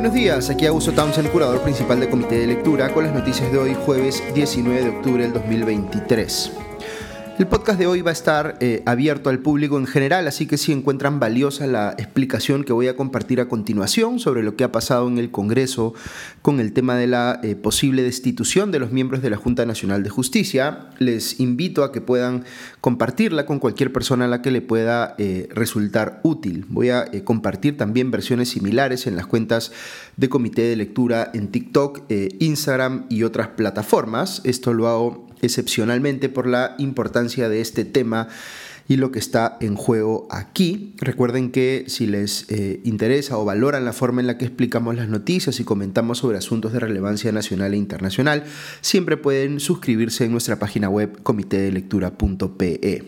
[0.00, 3.58] Buenos días, aquí Augusto Townsend, curador principal del Comité de Lectura, con las noticias de
[3.58, 6.69] hoy, jueves 19 de octubre del 2023.
[7.40, 10.58] El podcast de hoy va a estar eh, abierto al público en general, así que
[10.58, 14.72] si encuentran valiosa la explicación que voy a compartir a continuación sobre lo que ha
[14.72, 15.94] pasado en el Congreso
[16.42, 20.02] con el tema de la eh, posible destitución de los miembros de la Junta Nacional
[20.02, 22.44] de Justicia, les invito a que puedan
[22.82, 26.66] compartirla con cualquier persona a la que le pueda eh, resultar útil.
[26.68, 29.72] Voy a compartir también versiones similares en las cuentas
[30.18, 32.02] de comité de lectura en TikTok,
[32.38, 34.42] Instagram y otras plataformas.
[34.44, 38.28] Esto lo hago excepcionalmente por la importancia de este tema
[38.90, 40.94] y lo que está en juego aquí.
[40.96, 45.08] Recuerden que si les eh, interesa o valoran la forma en la que explicamos las
[45.08, 48.42] noticias y comentamos sobre asuntos de relevancia nacional e internacional,
[48.80, 53.04] siempre pueden suscribirse en nuestra página web comitedelectura.pe.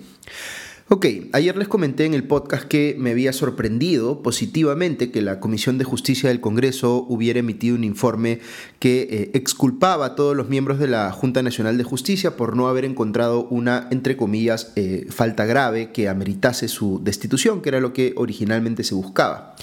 [0.89, 5.79] Ok, ayer les comenté en el podcast que me había sorprendido positivamente que la Comisión
[5.79, 8.41] de Justicia del Congreso hubiera emitido un informe
[8.81, 12.67] que eh, exculpaba a todos los miembros de la Junta Nacional de Justicia por no
[12.67, 17.93] haber encontrado una, entre comillas, eh, falta grave que ameritase su destitución, que era lo
[17.93, 19.55] que originalmente se buscaba.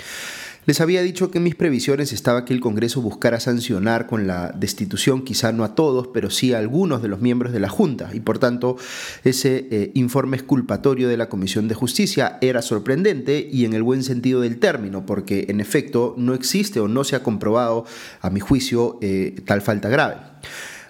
[0.66, 5.24] Les había dicho que mis previsiones estaba que el Congreso buscara sancionar con la destitución,
[5.24, 8.20] quizá no a todos, pero sí a algunos de los miembros de la Junta, y
[8.20, 8.76] por tanto
[9.24, 14.04] ese eh, informe exculpatorio de la Comisión de Justicia era sorprendente y en el buen
[14.04, 17.86] sentido del término, porque en efecto no existe o no se ha comprobado,
[18.22, 20.18] a mi juicio, eh, tal falta grave.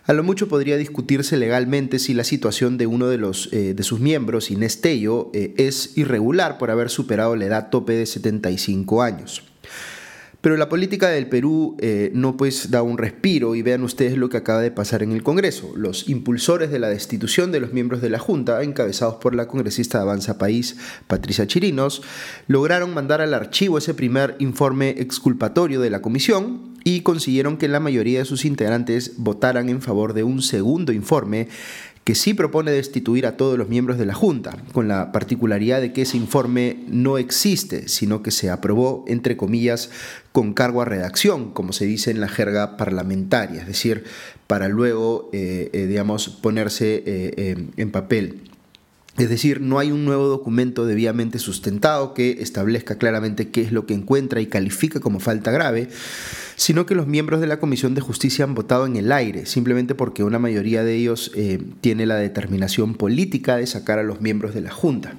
[0.06, 3.84] A lo mucho podría discutirse legalmente si la situación de uno de, los, eh, de
[3.84, 9.44] sus miembros, Inés Tello, es irregular por haber superado la edad tope de 75 años.
[10.42, 14.30] Pero la política del Perú eh, no pues da un respiro y vean ustedes lo
[14.30, 15.74] que acaba de pasar en el Congreso.
[15.76, 19.98] Los impulsores de la destitución de los miembros de la Junta, encabezados por la congresista
[19.98, 22.02] de Avanza País, Patricia Chirinos,
[22.48, 27.80] lograron mandar al archivo ese primer informe exculpatorio de la comisión y consiguieron que la
[27.80, 31.50] mayoría de sus integrantes votaran en favor de un segundo informe
[32.10, 35.94] que sí propone destituir a todos los miembros de la Junta, con la particularidad de
[35.94, 39.92] que ese informe no existe, sino que se aprobó, entre comillas,
[40.32, 44.06] con cargo a redacción, como se dice en la jerga parlamentaria, es decir,
[44.48, 48.49] para luego, eh, eh, digamos, ponerse eh, en papel.
[49.18, 53.86] Es decir, no hay un nuevo documento debidamente sustentado que establezca claramente qué es lo
[53.86, 55.90] que encuentra y califica como falta grave,
[56.56, 59.96] sino que los miembros de la Comisión de Justicia han votado en el aire, simplemente
[59.96, 64.54] porque una mayoría de ellos eh, tiene la determinación política de sacar a los miembros
[64.54, 65.16] de la Junta.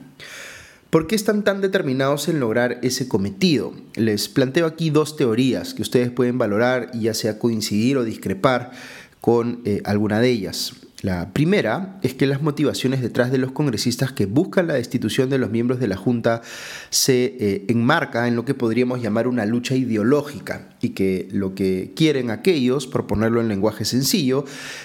[0.90, 3.72] ¿Por qué están tan determinados en lograr ese cometido?
[3.94, 8.72] Les planteo aquí dos teorías que ustedes pueden valorar y ya sea coincidir o discrepar
[9.20, 10.72] con eh, alguna de ellas.
[11.02, 15.38] La primera es que las motivaciones detrás de los congresistas que buscan la destitución de
[15.38, 16.42] los miembros de la Junta
[16.90, 21.92] se eh, enmarca en lo que podríamos llamar una lucha ideológica y que lo que
[21.96, 24.44] quieren aquellos, por ponerlo en lenguaje sencillo,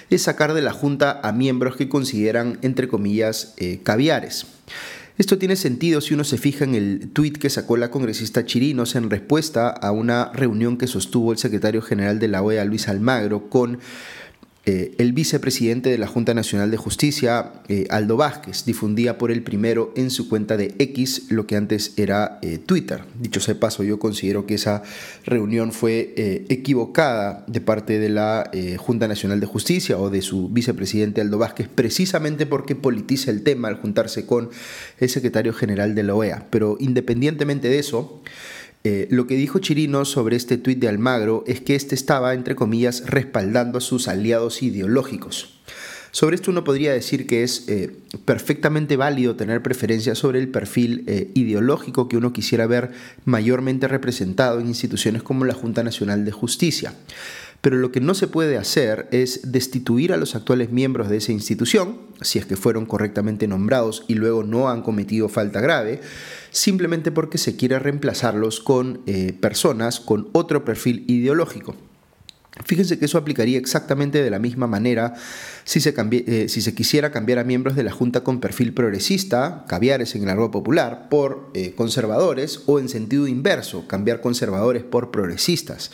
[0.09, 4.46] es sacar de la Junta a miembros que consideran, entre comillas, eh, caviares.
[5.18, 8.96] Esto tiene sentido si uno se fija en el tuit que sacó la congresista Chirinos
[8.96, 13.50] en respuesta a una reunión que sostuvo el secretario general de la OEA, Luis Almagro,
[13.50, 13.80] con
[14.68, 19.44] eh, el vicepresidente de la Junta Nacional de Justicia, eh, Aldo Vázquez, difundía por el
[19.44, 23.04] primero en su cuenta de X lo que antes era eh, Twitter.
[23.20, 24.81] Dicho sea paso, yo considero que esa
[25.24, 26.14] reunión fue
[26.50, 31.68] equivocada de parte de la Junta Nacional de Justicia o de su vicepresidente Aldo Vázquez,
[31.68, 34.50] precisamente porque politiza el tema al juntarse con
[35.00, 36.48] el secretario general de la OEA.
[36.50, 38.22] Pero independientemente de eso,
[38.85, 42.53] eh, lo que dijo Chirino sobre este tuit de Almagro es que este estaba, entre
[42.53, 45.59] comillas, respaldando a sus aliados ideológicos.
[46.12, 47.94] Sobre esto uno podría decir que es eh,
[48.25, 52.91] perfectamente válido tener preferencia sobre el perfil eh, ideológico que uno quisiera ver
[53.25, 56.94] mayormente representado en instituciones como la Junta Nacional de Justicia.
[57.66, 61.31] Pero lo que no se puede hacer es destituir a los actuales miembros de esa
[61.31, 66.00] institución, si es que fueron correctamente nombrados y luego no han cometido falta grave,
[66.51, 71.75] simplemente porque se quiere reemplazarlos con eh, personas con otro perfil ideológico.
[72.63, 75.16] Fíjense que eso aplicaría exactamente de la misma manera
[75.63, 79.66] si se, eh, si se, quisiera cambiar a miembros de la Junta con perfil progresista,
[79.68, 85.10] caviares en el argot popular, por eh, conservadores o en sentido inverso, cambiar conservadores por
[85.10, 85.89] progresistas.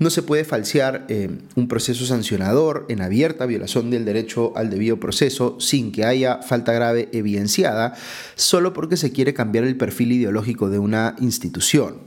[0.00, 4.98] No se puede falsear eh, un proceso sancionador en abierta violación del derecho al debido
[4.98, 7.94] proceso sin que haya falta grave evidenciada,
[8.34, 11.98] solo porque se quiere cambiar el perfil ideológico de una institución.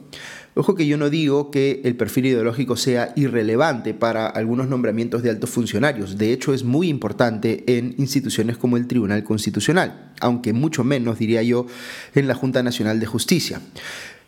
[0.56, 5.30] Ojo que yo no digo que el perfil ideológico sea irrelevante para algunos nombramientos de
[5.30, 6.18] altos funcionarios.
[6.18, 11.42] De hecho, es muy importante en instituciones como el Tribunal Constitucional, aunque mucho menos, diría
[11.44, 11.68] yo,
[12.16, 13.62] en la Junta Nacional de Justicia.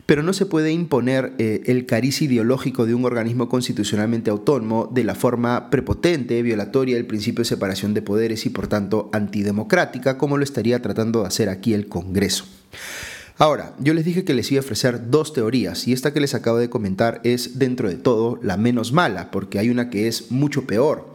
[0.05, 5.03] Pero no se puede imponer eh, el cariz ideológico de un organismo constitucionalmente autónomo de
[5.03, 10.37] la forma prepotente, violatoria del principio de separación de poderes y por tanto antidemocrática, como
[10.37, 12.45] lo estaría tratando de hacer aquí el Congreso.
[13.37, 16.33] Ahora, yo les dije que les iba a ofrecer dos teorías y esta que les
[16.33, 20.31] acabo de comentar es dentro de todo la menos mala, porque hay una que es
[20.31, 21.13] mucho peor.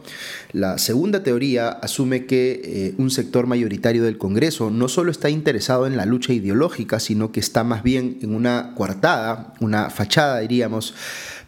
[0.51, 5.87] La segunda teoría asume que eh, un sector mayoritario del Congreso no solo está interesado
[5.87, 10.93] en la lucha ideológica, sino que está más bien en una coartada, una fachada, diríamos,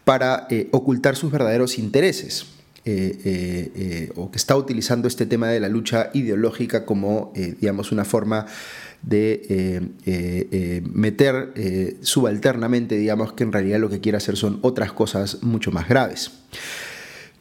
[0.04, 2.48] para eh, ocultar sus verdaderos intereses.
[2.86, 8.46] Eh, o que está utilizando este tema de la lucha ideológica como, digamos, una forma
[9.04, 11.54] de eh, eh, eh, meter
[12.02, 16.32] subalternamente, digamos, que en realidad lo que quiere hacer son otras cosas mucho más graves.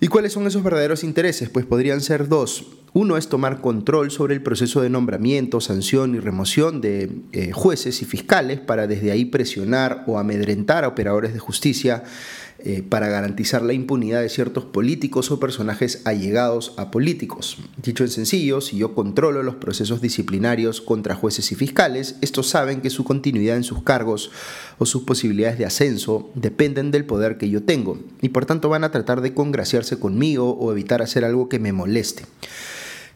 [0.00, 1.48] ¿Y cuáles son esos verdaderos intereses?
[1.48, 2.66] Pues podrían ser dos.
[2.94, 8.04] Uno es tomar control sobre el proceso de nombramiento, sanción y remoción de jueces y
[8.04, 12.04] fiscales para desde ahí presionar o amedrentar a operadores de justicia
[12.64, 17.58] eh, para garantizar la impunidad de ciertos políticos o personajes allegados a políticos.
[17.82, 22.80] Dicho en sencillo, si yo controlo los procesos disciplinarios contra jueces y fiscales, estos saben
[22.80, 24.30] que su continuidad en sus cargos
[24.78, 28.84] o sus posibilidades de ascenso dependen del poder que yo tengo y por tanto van
[28.84, 32.26] a tratar de congraciarse conmigo o evitar hacer algo que me moleste.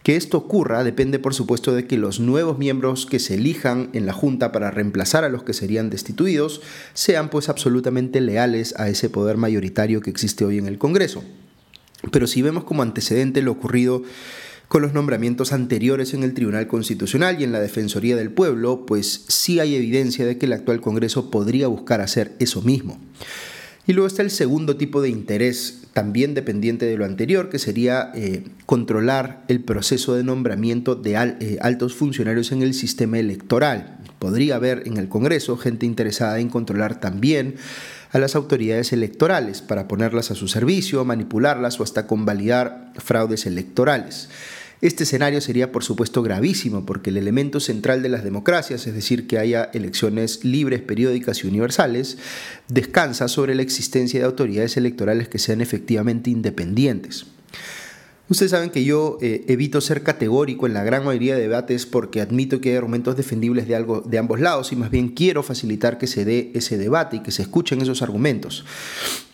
[0.07, 4.07] Que esto ocurra depende, por supuesto, de que los nuevos miembros que se elijan en
[4.07, 6.61] la Junta para reemplazar a los que serían destituidos
[6.95, 11.25] sean pues absolutamente leales a ese poder mayoritario que existe hoy en el Congreso.
[12.13, 14.05] Pero si vemos como antecedente lo ocurrido
[14.69, 19.25] con los nombramientos anteriores en el Tribunal Constitucional y en la Defensoría del Pueblo, pues
[19.27, 23.01] sí hay evidencia de que el actual Congreso podría buscar hacer eso mismo.
[23.87, 28.11] Y luego está el segundo tipo de interés, también dependiente de lo anterior, que sería
[28.15, 33.99] eh, controlar el proceso de nombramiento de eh, altos funcionarios en el sistema electoral.
[34.19, 37.55] Podría haber en el Congreso gente interesada en controlar también
[38.11, 44.29] a las autoridades electorales para ponerlas a su servicio, manipularlas o hasta convalidar fraudes electorales.
[44.83, 49.27] Este escenario sería por supuesto gravísimo porque el elemento central de las democracias, es decir,
[49.27, 52.19] que haya elecciones libres, periódicas y universales,
[52.69, 57.27] descansa sobre la existencia de autoridades electorales que sean efectivamente independientes.
[58.29, 62.21] Ustedes saben que yo eh, evito ser categórico en la gran mayoría de debates porque
[62.21, 65.97] admito que hay argumentos defendibles de, algo, de ambos lados y más bien quiero facilitar
[65.97, 68.65] que se dé ese debate y que se escuchen esos argumentos.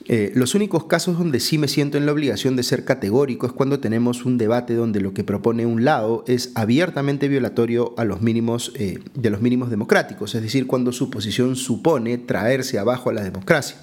[0.07, 3.53] Eh, los únicos casos donde sí me siento en la obligación de ser categórico es
[3.53, 8.21] cuando tenemos un debate donde lo que propone un lado es abiertamente violatorio a los
[8.21, 13.13] mínimos, eh, de los mínimos democráticos, es decir, cuando su posición supone traerse abajo a
[13.13, 13.77] la democracia.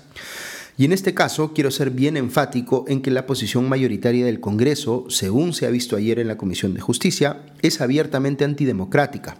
[0.77, 5.05] Y en este caso quiero ser bien enfático en que la posición mayoritaria del Congreso,
[5.09, 9.37] según se ha visto ayer en la Comisión de Justicia, es abiertamente antidemocrática.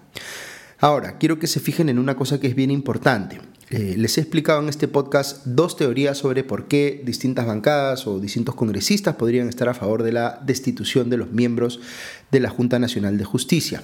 [0.80, 3.40] Ahora, quiero que se fijen en una cosa que es bien importante.
[3.72, 8.20] Eh, les he explicado en este podcast dos teorías sobre por qué distintas bancadas o
[8.20, 11.80] distintos congresistas podrían estar a favor de la destitución de los miembros
[12.32, 13.84] de la Junta Nacional de Justicia.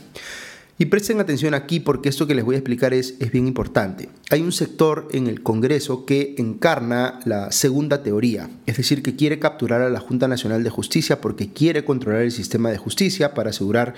[0.80, 4.10] Y presten atención aquí porque esto que les voy a explicar es, es bien importante.
[4.32, 9.40] Hay un sector en el Congreso que encarna la segunda teoría, es decir, que quiere
[9.40, 13.52] capturar a la Junta Nacional de Justicia porque quiere controlar el sistema de justicia para
[13.52, 13.94] asegurar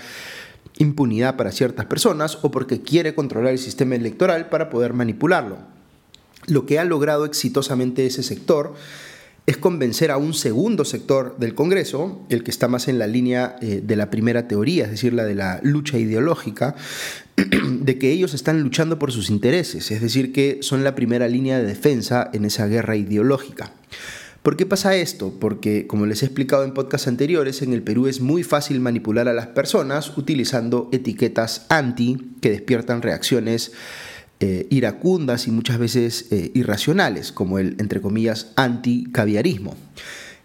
[0.77, 5.76] impunidad para ciertas personas o porque quiere controlar el sistema electoral para poder manipularlo.
[6.47, 8.73] Lo que ha logrado exitosamente ese sector
[9.45, 13.55] es convencer a un segundo sector del Congreso, el que está más en la línea
[13.61, 16.75] eh, de la primera teoría, es decir, la de la lucha ideológica,
[17.35, 21.59] de que ellos están luchando por sus intereses, es decir, que son la primera línea
[21.59, 23.71] de defensa en esa guerra ideológica.
[24.43, 25.33] ¿Por qué pasa esto?
[25.39, 29.27] Porque, como les he explicado en podcasts anteriores, en el Perú es muy fácil manipular
[29.27, 33.71] a las personas utilizando etiquetas anti que despiertan reacciones
[34.39, 39.75] eh, iracundas y muchas veces eh, irracionales, como el, entre comillas, anticaviarismo.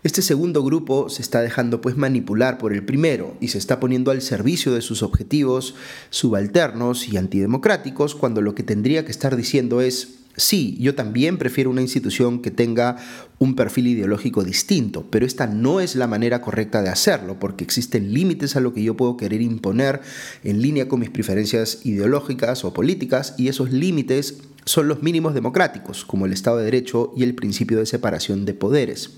[0.05, 4.11] Este segundo grupo se está dejando pues manipular por el primero y se está poniendo
[4.11, 5.77] al servicio de sus objetivos
[6.11, 11.69] subalternos y antidemocráticos cuando lo que tendría que estar diciendo es Sí, yo también prefiero
[11.69, 12.97] una institución que tenga
[13.39, 18.15] un perfil ideológico distinto, pero esta no es la manera correcta de hacerlo, porque existen
[18.15, 20.01] límites a lo que yo puedo querer imponer
[20.43, 26.07] en línea con mis preferencias ideológicas o políticas, y esos límites son los mínimos democráticos,
[26.07, 29.11] como el Estado de Derecho y el principio de separación de poderes.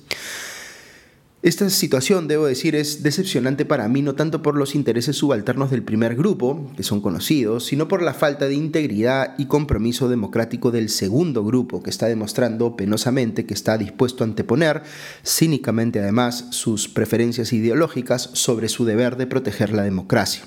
[1.44, 5.82] Esta situación, debo decir, es decepcionante para mí no tanto por los intereses subalternos del
[5.82, 10.88] primer grupo, que son conocidos, sino por la falta de integridad y compromiso democrático del
[10.88, 14.84] segundo grupo, que está demostrando penosamente que está dispuesto a anteponer,
[15.22, 20.44] cínicamente además, sus preferencias ideológicas sobre su deber de proteger la democracia.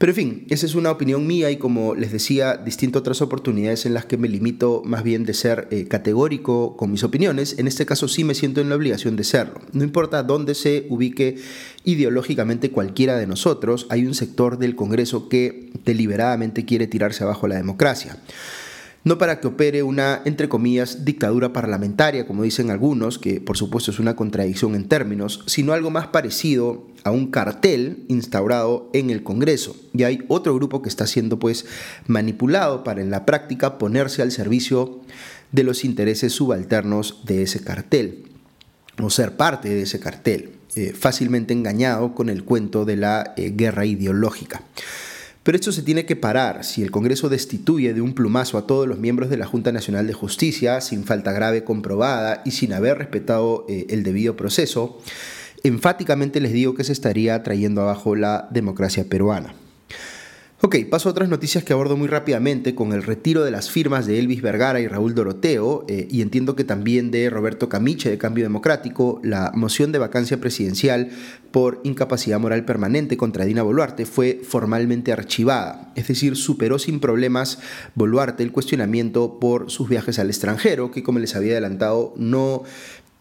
[0.00, 3.20] Pero en fin, esa es una opinión mía y como les decía, distinto a otras
[3.20, 7.58] oportunidades en las que me limito más bien de ser eh, categórico con mis opiniones,
[7.58, 9.60] en este caso sí me siento en la obligación de serlo.
[9.74, 11.36] No importa dónde se ubique
[11.84, 17.56] ideológicamente cualquiera de nosotros, hay un sector del Congreso que deliberadamente quiere tirarse abajo la
[17.56, 18.16] democracia
[19.02, 23.90] no para que opere una, entre comillas, dictadura parlamentaria, como dicen algunos, que por supuesto
[23.90, 29.22] es una contradicción en términos, sino algo más parecido a un cartel instaurado en el
[29.22, 29.74] Congreso.
[29.94, 31.64] Y hay otro grupo que está siendo pues
[32.06, 35.00] manipulado para en la práctica ponerse al servicio
[35.52, 38.24] de los intereses subalternos de ese cartel,
[39.00, 43.52] o ser parte de ese cartel, eh, fácilmente engañado con el cuento de la eh,
[43.56, 44.62] guerra ideológica.
[45.42, 48.86] Pero esto se tiene que parar si el Congreso destituye de un plumazo a todos
[48.86, 52.98] los miembros de la Junta Nacional de Justicia sin falta grave comprobada y sin haber
[52.98, 54.98] respetado eh, el debido proceso.
[55.62, 59.54] Enfáticamente les digo que se estaría trayendo abajo la democracia peruana.
[60.62, 64.06] Ok, paso a otras noticias que abordo muy rápidamente con el retiro de las firmas
[64.06, 68.18] de Elvis Vergara y Raúl Doroteo, eh, y entiendo que también de Roberto Camiche de
[68.18, 71.12] Cambio Democrático, la moción de vacancia presidencial
[71.50, 77.58] por incapacidad moral permanente contra Dina Boluarte fue formalmente archivada, es decir, superó sin problemas
[77.94, 82.64] Boluarte el cuestionamiento por sus viajes al extranjero, que como les había adelantado no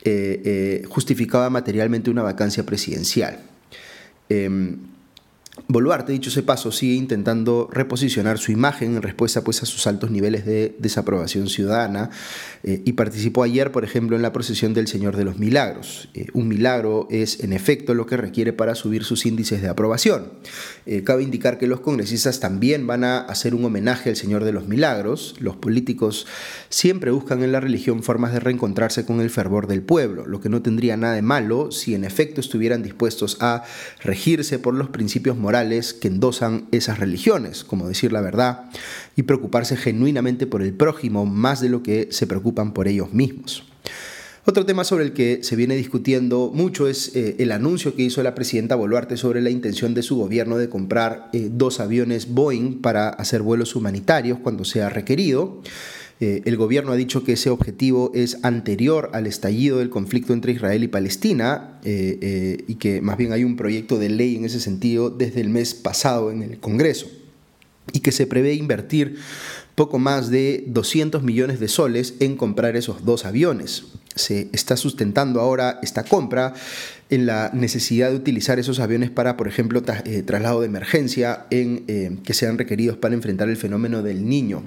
[0.03, 3.39] eh, eh, justificaba materialmente una vacancia presidencial.
[4.27, 4.88] Em,
[5.67, 10.11] Boluarte, dicho ese paso, sigue intentando reposicionar su imagen en respuesta pues, a sus altos
[10.11, 12.09] niveles de desaprobación ciudadana
[12.63, 16.09] eh, y participó ayer, por ejemplo, en la procesión del Señor de los Milagros.
[16.13, 20.31] Eh, un milagro es, en efecto, lo que requiere para subir sus índices de aprobación.
[20.85, 24.53] Eh, cabe indicar que los congresistas también van a hacer un homenaje al Señor de
[24.53, 25.35] los Milagros.
[25.39, 26.25] Los políticos
[26.69, 30.49] siempre buscan en la religión formas de reencontrarse con el fervor del pueblo, lo que
[30.49, 33.63] no tendría nada de malo si en efecto estuvieran dispuestos a
[34.03, 38.69] regirse por los principios morales morales que endosan esas religiones, como decir la verdad,
[39.15, 43.63] y preocuparse genuinamente por el prójimo más de lo que se preocupan por ellos mismos.
[44.45, 48.21] Otro tema sobre el que se viene discutiendo mucho es eh, el anuncio que hizo
[48.21, 52.79] la presidenta Boluarte sobre la intención de su gobierno de comprar eh, dos aviones Boeing
[52.79, 55.63] para hacer vuelos humanitarios cuando sea requerido.
[56.21, 60.51] Eh, el gobierno ha dicho que ese objetivo es anterior al estallido del conflicto entre
[60.51, 64.43] Israel y Palestina eh, eh, y que más bien hay un proyecto de ley en
[64.43, 67.07] ese sentido desde el mes pasado en el Congreso
[67.93, 69.15] y que se prevé invertir
[69.75, 73.85] poco más de 200 millones de soles en comprar esos dos aviones.
[74.13, 76.53] Se está sustentando ahora esta compra
[77.09, 79.81] en la necesidad de utilizar esos aviones para, por ejemplo,
[80.25, 84.63] traslado de emergencia en, que sean requeridos para enfrentar el fenómeno del niño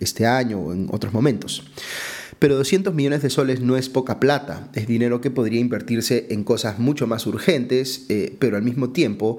[0.00, 1.64] este año o en otros momentos.
[2.38, 6.44] Pero 200 millones de soles no es poca plata, es dinero que podría invertirse en
[6.44, 9.38] cosas mucho más urgentes, eh, pero al mismo tiempo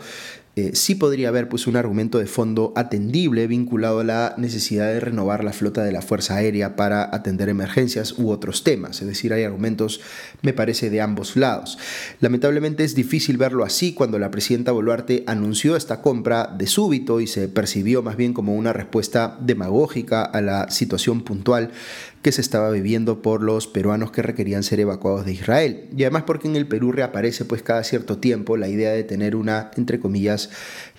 [0.60, 5.00] eh, sí podría haber pues, un argumento de fondo atendible vinculado a la necesidad de
[5.00, 9.02] renovar la flota de la Fuerza Aérea para atender emergencias u otros temas.
[9.02, 10.02] Es decir, hay argumentos,
[10.42, 11.78] me parece, de ambos lados.
[12.20, 17.28] Lamentablemente es difícil verlo así cuando la presidenta Boluarte anunció esta compra de súbito y
[17.28, 21.72] se percibió más bien como una respuesta demagógica a la situación puntual
[22.22, 25.86] que se estaba viviendo por los peruanos que requerían ser evacuados de Israel.
[25.96, 29.36] Y además porque en el Perú reaparece pues cada cierto tiempo la idea de tener
[29.36, 30.50] una, entre comillas,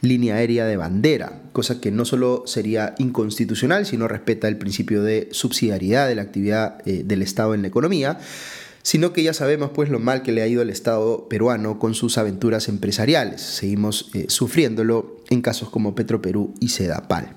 [0.00, 5.28] línea aérea de bandera, cosa que no solo sería inconstitucional, sino respeta el principio de
[5.32, 8.18] subsidiariedad de la actividad eh, del Estado en la economía,
[8.82, 11.94] sino que ya sabemos pues lo mal que le ha ido al Estado peruano con
[11.94, 13.42] sus aventuras empresariales.
[13.42, 17.34] Seguimos eh, sufriéndolo en casos como Petroperú y Sedapal.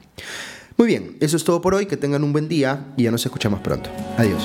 [0.78, 3.26] Muy bien, eso es todo por hoy, que tengan un buen día y ya nos
[3.26, 3.90] escuchamos pronto.
[4.18, 4.44] Adiós.